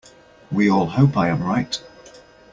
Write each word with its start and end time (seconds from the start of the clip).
We 0.51 0.67
all 0.67 0.87
hope 0.87 1.15
I 1.15 1.29
am 1.29 1.43
right. 1.43 1.79